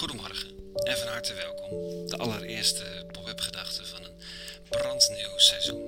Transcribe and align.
Goedemorgen 0.00 0.48
en 0.74 0.98
van 0.98 1.08
harte 1.08 1.34
welkom. 1.34 1.68
De 2.08 2.16
allereerste 2.16 2.84
pop-up 3.12 3.40
gedachte 3.40 3.84
van 3.84 4.04
een 4.04 4.12
brandnieuw 4.68 5.38
seizoen. 5.38 5.82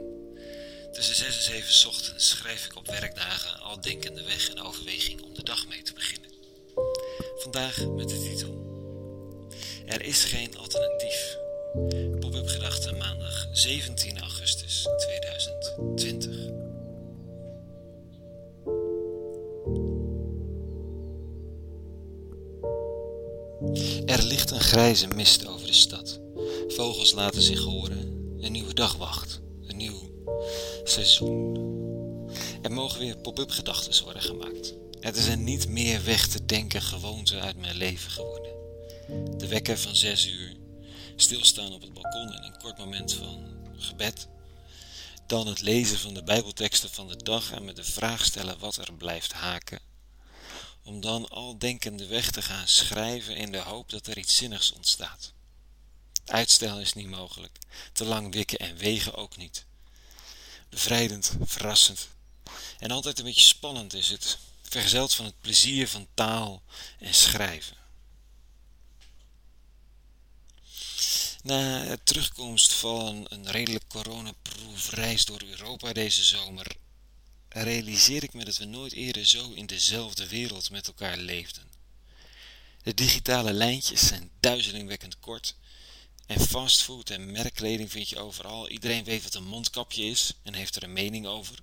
Tussen 0.92 1.14
6 1.14 1.36
en 1.36 1.42
7 1.42 1.88
ochtends 1.88 2.28
schrijf 2.28 2.64
ik 2.64 2.76
op 2.76 2.86
werkdagen 2.86 3.60
al 3.60 3.80
denkende 3.80 4.22
weg 4.22 4.48
en 4.48 4.62
overweging 4.62 5.22
om 5.22 5.34
de 5.34 5.42
dag 5.42 5.66
mee 5.68 5.82
te 5.82 5.92
beginnen. 5.92 6.30
Vandaag 7.38 7.86
met 7.86 8.08
de 8.08 8.18
titel 8.18 8.50
Er 9.86 10.02
is 10.02 10.24
geen 10.24 10.56
alternatief. 10.56 11.36
Pop-up 12.20 12.48
gedachte 12.48 12.92
maandag 12.92 13.46
17 13.52 14.20
augustus 14.20 14.86
2020. 14.98 16.31
Ligt 24.32 24.50
een 24.50 24.60
grijze 24.60 25.06
mist 25.06 25.46
over 25.46 25.66
de 25.66 25.72
stad. 25.72 26.20
Vogels 26.68 27.12
laten 27.12 27.42
zich 27.42 27.60
horen. 27.60 28.36
Een 28.40 28.52
nieuwe 28.52 28.74
dag 28.74 28.96
wacht. 28.96 29.40
Een 29.66 29.76
nieuw 29.76 30.24
seizoen. 30.84 31.54
Er 32.62 32.72
mogen 32.72 33.00
weer 33.00 33.16
pop-up 33.16 33.50
gedachten 33.50 34.04
worden 34.04 34.22
gemaakt. 34.22 34.74
Het 35.00 35.16
is 35.16 35.26
een 35.26 35.44
niet 35.44 35.68
meer 35.68 36.04
weg 36.04 36.28
te 36.28 36.44
denken 36.44 36.82
gewoonte 36.82 37.40
uit 37.40 37.56
mijn 37.56 37.76
leven 37.76 38.10
geworden. 38.10 38.52
De 39.38 39.48
wekker 39.48 39.78
van 39.78 39.96
zes 39.96 40.26
uur, 40.26 40.56
stilstaan 41.16 41.72
op 41.72 41.80
het 41.80 41.92
balkon 41.92 42.32
en 42.32 42.44
een 42.44 42.58
kort 42.58 42.78
moment 42.78 43.12
van 43.12 43.44
gebed. 43.76 44.28
Dan 45.26 45.46
het 45.46 45.60
lezen 45.60 45.98
van 45.98 46.14
de 46.14 46.22
Bijbelteksten 46.22 46.90
van 46.90 47.08
de 47.08 47.16
dag 47.16 47.52
en 47.52 47.64
met 47.64 47.76
de 47.76 47.84
vraag 47.84 48.24
stellen 48.24 48.58
wat 48.58 48.76
er 48.76 48.94
blijft 48.94 49.32
haken 49.32 49.91
om 50.82 51.00
dan 51.00 51.28
al 51.28 51.58
denkende 51.58 52.06
weg 52.06 52.30
te 52.30 52.42
gaan 52.42 52.68
schrijven 52.68 53.36
in 53.36 53.52
de 53.52 53.58
hoop 53.58 53.90
dat 53.90 54.06
er 54.06 54.18
iets 54.18 54.36
zinnigs 54.36 54.72
ontstaat. 54.72 55.32
Uitstel 56.24 56.80
is 56.80 56.92
niet 56.92 57.08
mogelijk, 57.08 57.58
te 57.92 58.04
lang 58.04 58.32
wikken 58.32 58.58
en 58.58 58.76
wegen 58.76 59.14
ook 59.14 59.36
niet. 59.36 59.64
Bevrijdend, 60.68 61.36
verrassend 61.44 62.08
en 62.78 62.90
altijd 62.90 63.18
een 63.18 63.24
beetje 63.24 63.40
spannend 63.40 63.94
is 63.94 64.08
het, 64.08 64.38
vergezeld 64.62 65.14
van 65.14 65.24
het 65.24 65.40
plezier 65.40 65.88
van 65.88 66.06
taal 66.14 66.62
en 66.98 67.14
schrijven. 67.14 67.76
Na 71.42 71.96
terugkomst 72.04 72.72
van 72.72 73.26
een 73.28 73.50
redelijk 73.50 73.84
coronaproof 73.88 74.90
reis 74.90 75.24
door 75.24 75.42
Europa 75.42 75.92
deze 75.92 76.24
zomer 76.24 76.66
realiseer 77.52 78.22
ik 78.22 78.32
me 78.32 78.44
dat 78.44 78.56
we 78.56 78.64
nooit 78.64 78.92
eerder 78.92 79.26
zo 79.26 79.52
in 79.52 79.66
dezelfde 79.66 80.28
wereld 80.28 80.70
met 80.70 80.86
elkaar 80.86 81.16
leefden. 81.16 81.70
De 82.82 82.94
digitale 82.94 83.52
lijntjes 83.52 84.06
zijn 84.06 84.30
duizelingwekkend 84.40 85.18
kort. 85.18 85.54
En 86.26 86.40
fastfood 86.40 87.10
en 87.10 87.32
merkkleding 87.32 87.90
vind 87.90 88.08
je 88.08 88.18
overal. 88.18 88.68
Iedereen 88.68 89.04
weet 89.04 89.22
wat 89.22 89.34
een 89.34 89.46
mondkapje 89.46 90.04
is 90.04 90.32
en 90.42 90.54
heeft 90.54 90.76
er 90.76 90.82
een 90.82 90.92
mening 90.92 91.26
over. 91.26 91.58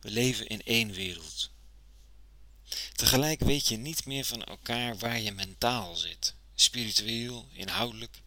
We 0.00 0.10
leven 0.10 0.46
in 0.46 0.62
één 0.62 0.92
wereld. 0.92 1.50
Tegelijk 2.94 3.40
weet 3.40 3.68
je 3.68 3.76
niet 3.76 4.06
meer 4.06 4.24
van 4.24 4.44
elkaar 4.44 4.98
waar 4.98 5.20
je 5.20 5.32
mentaal 5.32 5.96
zit, 5.96 6.34
spiritueel, 6.54 7.48
inhoudelijk. 7.52 8.22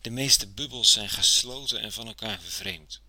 De 0.00 0.10
meeste 0.10 0.46
bubbels 0.46 0.92
zijn 0.92 1.08
gesloten 1.08 1.80
en 1.80 1.92
van 1.92 2.06
elkaar 2.06 2.40
vervreemd. 2.40 3.00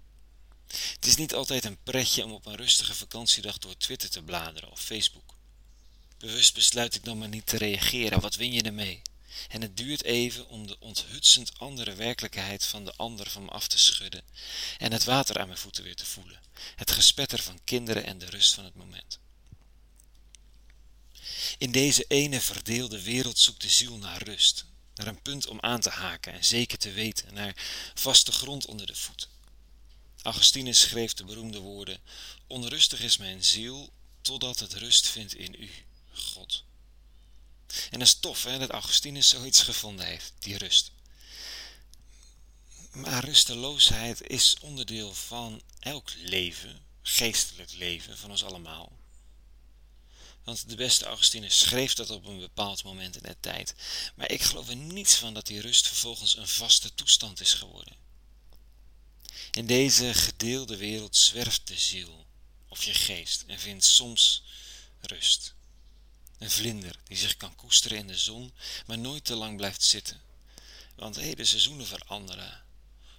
Het 0.69 1.05
is 1.05 1.15
niet 1.15 1.33
altijd 1.33 1.65
een 1.65 1.83
pretje 1.83 2.23
om 2.23 2.31
op 2.31 2.45
een 2.45 2.55
rustige 2.55 2.93
vakantiedag 2.93 3.57
door 3.57 3.77
Twitter 3.77 4.09
te 4.09 4.21
bladeren 4.21 4.71
of 4.71 4.79
Facebook. 4.81 5.33
Bewust 6.17 6.53
besluit 6.53 6.95
ik 6.95 7.03
dan 7.03 7.17
maar 7.17 7.29
niet 7.29 7.45
te 7.45 7.57
reageren, 7.57 8.21
wat 8.21 8.35
win 8.35 8.53
je 8.53 8.61
ermee? 8.61 9.01
En 9.47 9.61
het 9.61 9.77
duurt 9.77 10.03
even 10.03 10.47
om 10.47 10.67
de 10.67 10.79
onthutsend 10.79 11.59
andere 11.59 11.95
werkelijkheid 11.95 12.65
van 12.65 12.85
de 12.85 12.93
ander 12.95 13.29
van 13.29 13.45
me 13.45 13.49
af 13.49 13.67
te 13.67 13.77
schudden 13.79 14.23
en 14.77 14.91
het 14.91 15.03
water 15.03 15.39
aan 15.39 15.47
mijn 15.47 15.59
voeten 15.59 15.83
weer 15.83 15.95
te 15.95 16.05
voelen, 16.05 16.39
het 16.75 16.91
gespetter 16.91 17.39
van 17.39 17.59
kinderen 17.63 18.05
en 18.05 18.17
de 18.17 18.29
rust 18.29 18.53
van 18.53 18.63
het 18.63 18.75
moment. 18.75 19.19
In 21.57 21.71
deze 21.71 22.05
ene 22.07 22.41
verdeelde 22.41 23.01
wereld 23.01 23.39
zoekt 23.39 23.61
de 23.61 23.69
ziel 23.69 23.97
naar 23.97 24.23
rust, 24.23 24.65
naar 24.95 25.07
een 25.07 25.21
punt 25.21 25.47
om 25.47 25.59
aan 25.59 25.81
te 25.81 25.89
haken 25.89 26.33
en 26.33 26.45
zeker 26.45 26.77
te 26.77 26.91
weten, 26.91 27.33
naar 27.33 27.55
vaste 27.93 28.31
grond 28.31 28.65
onder 28.65 28.85
de 28.85 28.95
voet. 28.95 29.29
Augustinus 30.21 30.79
schreef 30.79 31.13
de 31.13 31.23
beroemde 31.23 31.59
woorden: 31.59 32.01
Onrustig 32.47 32.99
is 32.99 33.17
mijn 33.17 33.43
ziel, 33.43 33.89
totdat 34.21 34.59
het 34.59 34.73
rust 34.73 35.07
vindt 35.07 35.35
in 35.35 35.55
u, 35.59 35.71
God. 36.13 36.63
En 37.89 37.99
dat 37.99 38.07
is 38.07 38.19
tof 38.19 38.43
hè, 38.43 38.57
dat 38.57 38.69
Augustinus 38.69 39.29
zoiets 39.29 39.61
gevonden 39.61 40.05
heeft, 40.05 40.33
die 40.39 40.57
rust. 40.57 40.91
Maar 42.91 43.25
rusteloosheid 43.25 44.21
is 44.27 44.55
onderdeel 44.61 45.13
van 45.13 45.61
elk 45.79 46.11
leven, 46.17 46.85
geestelijk 47.01 47.71
leven 47.71 48.17
van 48.17 48.31
ons 48.31 48.43
allemaal. 48.43 48.97
Want 50.43 50.69
de 50.69 50.75
beste 50.75 51.05
Augustinus 51.05 51.59
schreef 51.59 51.93
dat 51.93 52.09
op 52.09 52.25
een 52.25 52.39
bepaald 52.39 52.83
moment 52.83 53.15
in 53.15 53.23
de 53.23 53.35
tijd. 53.39 53.75
Maar 54.15 54.31
ik 54.31 54.41
geloof 54.41 54.69
er 54.69 54.75
niets 54.75 55.15
van 55.15 55.33
dat 55.33 55.47
die 55.47 55.61
rust 55.61 55.87
vervolgens 55.87 56.37
een 56.37 56.47
vaste 56.47 56.93
toestand 56.93 57.39
is 57.39 57.53
geworden. 57.53 57.95
In 59.51 59.65
deze 59.65 60.13
gedeelde 60.13 60.77
wereld 60.77 61.15
zwerft 61.15 61.67
de 61.67 61.77
ziel 61.77 62.25
of 62.67 62.83
je 62.83 62.93
geest 62.93 63.43
en 63.47 63.59
vindt 63.59 63.85
soms 63.85 64.43
rust. 64.99 65.53
Een 66.37 66.51
vlinder 66.51 66.99
die 67.03 67.17
zich 67.17 67.37
kan 67.37 67.55
koesteren 67.55 67.97
in 67.97 68.07
de 68.07 68.17
zon, 68.17 68.53
maar 68.85 68.97
nooit 68.97 69.25
te 69.25 69.35
lang 69.35 69.57
blijft 69.57 69.83
zitten. 69.83 70.21
Want 70.95 71.15
hé, 71.15 71.33
de 71.33 71.45
seizoenen 71.45 71.87
veranderen. 71.87 72.63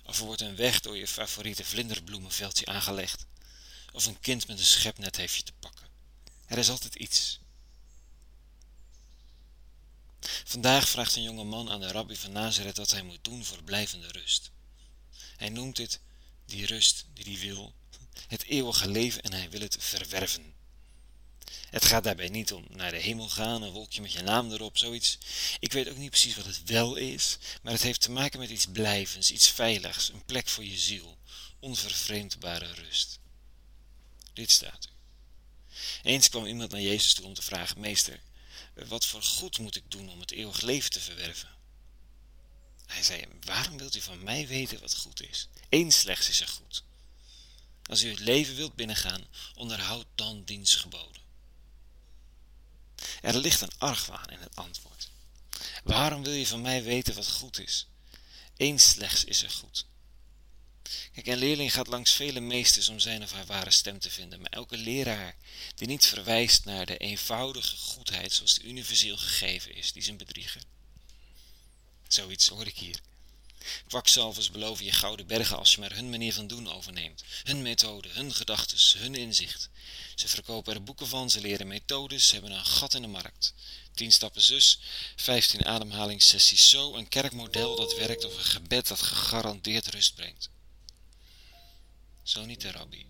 Of 0.05 0.19
er 0.19 0.25
wordt 0.25 0.41
een 0.41 0.57
weg 0.57 0.81
door 0.81 0.97
je 0.97 1.07
favoriete 1.07 1.65
vlinderbloemenveldje 1.65 2.67
aangelegd. 2.67 3.27
Of 3.93 4.07
een 4.07 4.21
kind 4.21 4.47
met 4.47 4.59
een 4.59 4.65
schepnet 4.65 5.17
heeft 5.17 5.35
je 5.35 5.43
te 5.43 5.53
pakken. 5.61 5.87
Er 6.47 6.59
is 6.59 6.71
altijd 6.71 6.95
iets. 6.95 7.39
Vandaag 10.45 10.89
vraagt 10.89 11.17
een 11.17 11.23
jonge 11.23 11.45
man 11.45 11.71
aan 11.71 11.81
de 11.81 11.93
rabbi 11.93 12.17
van 12.17 12.33
Nazareth 12.33 12.77
wat 12.77 12.91
hij 12.91 13.03
moet 13.03 13.25
doen 13.25 13.45
voor 13.45 13.63
blijvende 13.63 14.09
rust. 14.09 14.51
Hij 15.37 15.49
noemt 15.49 15.77
dit 15.77 16.01
die 16.51 16.67
rust 16.67 17.05
die 17.15 17.39
hij 17.39 17.47
wil, 17.47 17.75
het 18.27 18.45
eeuwige 18.45 18.89
leven 18.89 19.23
en 19.23 19.33
hij 19.33 19.51
wil 19.51 19.61
het 19.61 19.77
verwerven. 19.79 20.55
Het 21.71 21.85
gaat 21.85 22.05
daarbij 22.05 22.29
niet 22.29 22.53
om 22.53 22.65
naar 22.69 22.91
de 22.91 22.97
hemel 22.97 23.29
gaan, 23.29 23.63
een 23.63 23.71
wolkje 23.71 24.01
met 24.01 24.13
je 24.13 24.23
naam 24.23 24.53
erop, 24.53 24.79
zoiets. 24.79 25.19
Ik 25.61 25.73
weet 25.73 25.89
ook 25.89 25.97
niet 25.97 26.11
precies 26.11 26.37
wat 26.37 26.45
het 26.45 26.63
wel 26.65 26.97
is, 26.97 27.39
maar 27.63 27.73
het 27.73 27.83
heeft 27.83 28.01
te 28.01 28.11
maken 28.11 28.39
met 28.39 28.51
iets 28.51 28.67
blijvends, 28.67 29.31
iets 29.31 29.49
veiligs, 29.49 30.09
een 30.09 30.25
plek 30.25 30.49
voor 30.49 30.65
je 30.65 30.79
ziel, 30.79 31.19
onvervreemdbare 31.59 32.73
rust. 32.73 33.19
Dit 34.33 34.51
staat 34.51 34.85
er. 34.85 34.91
Eens 36.03 36.29
kwam 36.29 36.47
iemand 36.47 36.71
naar 36.71 36.81
Jezus 36.81 37.15
toe 37.15 37.25
om 37.25 37.35
te 37.35 37.43
vragen: 37.43 37.81
Meester, 37.81 38.21
wat 38.75 39.07
voor 39.07 39.23
goed 39.23 39.59
moet 39.59 39.77
ik 39.77 39.91
doen 39.91 40.11
om 40.11 40.21
het 40.21 40.31
eeuwig 40.31 40.61
leven 40.61 40.91
te 40.91 41.01
verwerven? 41.01 41.60
Hij 42.91 43.03
zei: 43.03 43.25
Waarom 43.45 43.79
wilt 43.79 43.97
u 43.97 44.01
van 44.01 44.23
mij 44.23 44.47
weten 44.47 44.81
wat 44.81 44.97
goed 44.97 45.23
is? 45.23 45.49
Eén 45.69 45.93
slechts 45.93 46.29
is 46.29 46.41
er 46.41 46.49
goed. 46.49 46.83
Als 47.83 48.03
u 48.03 48.11
het 48.11 48.19
leven 48.19 48.57
wilt 48.57 48.75
binnengaan, 48.75 49.27
onderhoud 49.55 50.07
dan 50.15 50.45
diens 50.45 50.75
geboden. 50.75 51.23
Er 53.23 53.37
ligt 53.37 53.61
een 53.61 53.79
argwaan 53.79 54.31
in 54.31 54.41
het 54.41 54.57
antwoord. 54.57 55.11
Waarom 55.85 56.23
wil 56.23 56.33
je 56.33 56.47
van 56.47 56.61
mij 56.61 56.83
weten 56.83 57.15
wat 57.15 57.29
goed 57.29 57.59
is? 57.59 57.87
Eén 58.57 58.79
slechts 58.79 59.25
is 59.25 59.43
er 59.43 59.51
goed. 59.51 59.87
Kijk, 61.13 61.27
een 61.27 61.39
leerling 61.39 61.73
gaat 61.73 61.87
langs 61.87 62.13
vele 62.13 62.41
meesters 62.41 62.89
om 62.89 62.99
zijn 62.99 63.23
of 63.23 63.33
haar 63.33 63.47
ware 63.47 63.71
stem 63.71 63.99
te 63.99 64.11
vinden, 64.11 64.41
maar 64.41 64.51
elke 64.51 64.77
leraar 64.77 65.37
die 65.75 65.87
niet 65.87 66.07
verwijst 66.07 66.65
naar 66.65 66.87
de 66.87 66.97
eenvoudige 66.97 67.77
goedheid 67.77 68.33
zoals 68.33 68.55
die 68.55 68.69
universeel 68.69 69.17
gegeven 69.17 69.75
is, 69.75 69.93
die 69.93 70.03
is 70.03 70.09
een 70.09 70.17
bedrieger. 70.17 70.63
Zoiets 72.13 72.49
hoor 72.49 72.67
ik 72.67 72.77
hier. 72.77 73.01
Kwakzalvers 73.87 74.51
beloven 74.51 74.85
je 74.85 74.93
gouden 74.93 75.27
bergen 75.27 75.59
als 75.59 75.75
je 75.75 75.81
maar 75.81 75.95
hun 75.95 76.11
manier 76.11 76.33
van 76.33 76.47
doen 76.47 76.73
overneemt. 76.73 77.25
Hun 77.45 77.63
methode, 77.63 78.09
hun 78.09 78.35
gedachten, 78.35 79.01
hun 79.01 79.15
inzicht. 79.15 79.69
Ze 80.15 80.29
verkopen 80.29 80.75
er 80.75 80.83
boeken 80.83 81.07
van, 81.07 81.31
ze 81.31 81.41
leren 81.41 81.67
methodes, 81.67 82.29
ze 82.29 82.33
hebben 82.33 82.53
een 82.53 82.65
gat 82.67 82.95
in 82.95 83.03
de 83.03 83.09
markt. 83.09 83.55
Tien 83.95 84.13
stappen 84.13 84.43
zus, 84.43 84.79
vijftien 85.17 85.67
ademhalingssessies 85.67 86.71
zo, 86.71 86.95
een 86.95 87.09
kerkmodel 87.09 87.77
dat 87.77 87.97
werkt 87.97 88.25
of 88.25 88.37
een 88.37 88.45
gebed 88.45 88.89
dat 88.89 89.01
gegarandeerd 89.03 89.87
rust 89.87 90.15
brengt. 90.15 90.51
Zo 92.23 92.45
niet 92.45 92.61
de 92.61 92.71
rabbi. 92.71 93.07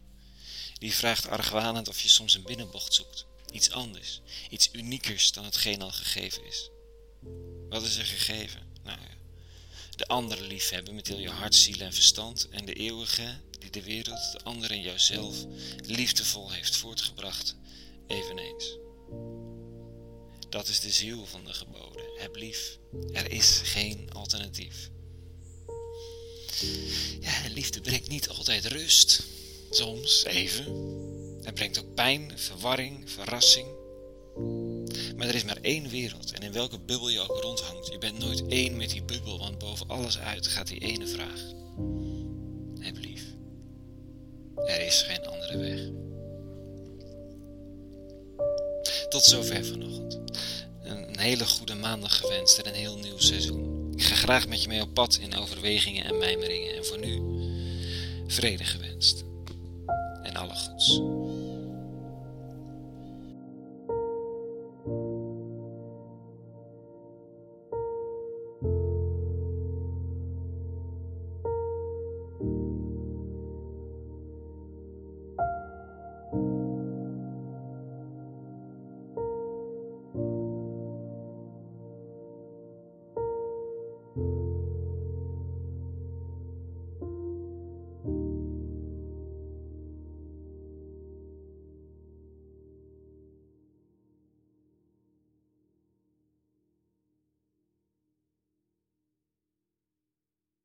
Die 0.78 0.94
vraagt 0.94 1.26
argwanend 1.26 1.88
of 1.88 2.00
je 2.00 2.08
soms 2.08 2.34
een 2.34 2.42
binnenbocht 2.42 2.94
zoekt. 2.94 3.24
Iets 3.52 3.70
anders, 3.70 4.20
iets 4.50 4.68
uniekers 4.72 5.32
dan 5.32 5.44
hetgeen 5.44 5.82
al 5.82 5.90
gegeven 5.90 6.44
is. 6.44 6.68
Wat 7.68 7.82
is 7.82 7.96
er 7.96 8.06
gegeven? 8.06 8.69
Nou 8.84 8.98
ja, 9.00 9.16
de 9.96 10.06
andere 10.06 10.42
liefhebben 10.42 10.94
met 10.94 11.06
heel 11.06 11.18
je 11.18 11.30
hart, 11.30 11.54
ziel 11.54 11.80
en 11.80 11.92
verstand 11.92 12.48
en 12.50 12.64
de 12.64 12.72
eeuwige 12.72 13.40
die 13.58 13.70
de 13.70 13.82
wereld, 13.82 14.32
de 14.32 14.40
ander 14.42 14.70
en 14.70 14.80
jouzelf 14.80 15.36
liefdevol 15.86 16.50
heeft 16.50 16.76
voortgebracht, 16.76 17.56
eveneens. 18.06 18.78
Dat 20.48 20.68
is 20.68 20.80
de 20.80 20.90
ziel 20.90 21.26
van 21.26 21.44
de 21.44 21.52
geboden. 21.52 22.04
Heb 22.16 22.36
lief. 22.36 22.78
Er 23.12 23.30
is 23.30 23.60
geen 23.64 24.12
alternatief. 24.12 24.90
Ja, 27.20 27.48
liefde 27.48 27.80
brengt 27.80 28.08
niet 28.08 28.28
altijd 28.28 28.64
rust. 28.64 29.22
Soms 29.70 30.24
even. 30.24 30.64
Het 31.42 31.54
brengt 31.54 31.78
ook 31.78 31.94
pijn, 31.94 32.38
verwarring, 32.38 33.10
verrassing. 33.10 33.79
Maar 35.16 35.26
er 35.28 35.34
is 35.34 35.44
maar 35.44 35.58
één 35.60 35.88
wereld 35.88 36.32
en 36.32 36.42
in 36.42 36.52
welke 36.52 36.78
bubbel 36.78 37.08
je 37.08 37.20
ook 37.20 37.42
rondhangt, 37.42 37.86
je 37.92 37.98
bent 37.98 38.18
nooit 38.18 38.46
één 38.46 38.76
met 38.76 38.90
die 38.90 39.02
bubbel, 39.02 39.38
want 39.38 39.58
boven 39.58 39.88
alles 39.88 40.18
uit 40.18 40.46
gaat 40.46 40.66
die 40.66 40.78
ene 40.78 41.06
vraag. 41.06 41.40
Heb 42.78 42.96
lief. 42.96 43.24
Er 44.56 44.86
is 44.86 45.02
geen 45.02 45.26
andere 45.26 45.58
weg. 45.58 45.80
Tot 49.08 49.22
zover 49.22 49.64
vanochtend. 49.64 50.20
Een 50.82 51.18
hele 51.18 51.46
goede 51.46 51.74
maandag 51.74 52.16
gewenst 52.16 52.58
en 52.58 52.66
een 52.68 52.78
heel 52.80 52.96
nieuw 52.96 53.18
seizoen. 53.18 53.92
Ik 53.96 54.02
ga 54.02 54.14
graag 54.14 54.48
met 54.48 54.62
je 54.62 54.68
mee 54.68 54.82
op 54.82 54.94
pad 54.94 55.18
in 55.20 55.36
overwegingen 55.36 56.04
en 56.04 56.18
mijmeringen. 56.18 56.76
En 56.76 56.84
voor 56.84 56.98
nu, 56.98 57.22
vrede 58.26 58.64
gewenst. 58.64 59.24
En 60.22 60.36
alle 60.36 60.54
goeds. 60.54 61.00